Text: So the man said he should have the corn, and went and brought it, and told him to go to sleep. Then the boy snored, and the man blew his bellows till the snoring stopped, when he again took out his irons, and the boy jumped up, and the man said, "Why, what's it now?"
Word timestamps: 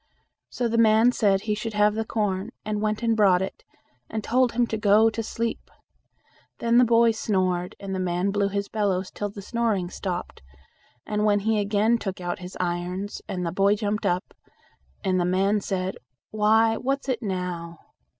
So 0.49 0.67
the 0.67 0.79
man 0.79 1.11
said 1.11 1.41
he 1.41 1.53
should 1.53 1.75
have 1.75 1.93
the 1.93 2.03
corn, 2.03 2.49
and 2.65 2.81
went 2.81 3.03
and 3.03 3.15
brought 3.15 3.43
it, 3.43 3.63
and 4.09 4.23
told 4.23 4.53
him 4.53 4.65
to 4.65 4.75
go 4.75 5.11
to 5.11 5.21
sleep. 5.21 5.69
Then 6.57 6.79
the 6.79 6.83
boy 6.83 7.11
snored, 7.11 7.75
and 7.79 7.93
the 7.93 7.99
man 7.99 8.31
blew 8.31 8.47
his 8.49 8.67
bellows 8.67 9.11
till 9.11 9.29
the 9.29 9.43
snoring 9.43 9.91
stopped, 9.91 10.41
when 11.07 11.41
he 11.41 11.59
again 11.59 11.99
took 11.99 12.19
out 12.19 12.39
his 12.39 12.57
irons, 12.59 13.21
and 13.27 13.45
the 13.45 13.51
boy 13.51 13.75
jumped 13.75 14.07
up, 14.07 14.33
and 15.03 15.19
the 15.19 15.23
man 15.23 15.59
said, 15.61 15.97
"Why, 16.31 16.77
what's 16.77 17.07
it 17.07 17.21
now?" 17.21 17.77